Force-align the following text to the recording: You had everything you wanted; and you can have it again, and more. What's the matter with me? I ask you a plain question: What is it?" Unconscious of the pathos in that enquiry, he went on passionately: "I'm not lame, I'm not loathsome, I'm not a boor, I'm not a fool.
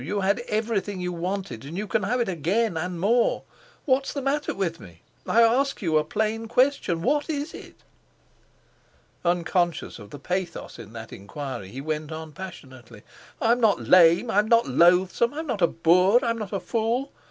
You 0.03 0.21
had 0.21 0.39
everything 0.47 0.99
you 0.99 1.13
wanted; 1.13 1.63
and 1.63 1.77
you 1.77 1.85
can 1.85 2.01
have 2.01 2.19
it 2.19 2.27
again, 2.27 2.75
and 2.75 2.99
more. 2.99 3.43
What's 3.85 4.11
the 4.13 4.21
matter 4.23 4.51
with 4.51 4.79
me? 4.79 5.03
I 5.27 5.43
ask 5.43 5.79
you 5.79 5.95
a 5.99 6.03
plain 6.03 6.47
question: 6.47 7.03
What 7.03 7.29
is 7.29 7.53
it?" 7.53 7.75
Unconscious 9.23 9.99
of 9.99 10.09
the 10.09 10.17
pathos 10.17 10.79
in 10.79 10.93
that 10.93 11.13
enquiry, 11.13 11.67
he 11.69 11.81
went 11.81 12.11
on 12.11 12.31
passionately: 12.31 13.03
"I'm 13.39 13.61
not 13.61 13.83
lame, 13.87 14.31
I'm 14.31 14.47
not 14.47 14.67
loathsome, 14.67 15.35
I'm 15.35 15.45
not 15.45 15.61
a 15.61 15.67
boor, 15.67 16.25
I'm 16.25 16.39
not 16.39 16.51
a 16.51 16.59
fool. 16.59 17.11